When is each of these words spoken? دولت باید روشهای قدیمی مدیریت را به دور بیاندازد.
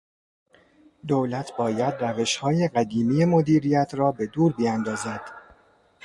دولت 1.07 1.57
باید 1.57 1.93
روشهای 2.03 2.67
قدیمی 2.67 3.25
مدیریت 3.25 3.91
را 3.97 4.11
به 4.11 4.27
دور 4.27 4.53
بیاندازد. 4.53 5.21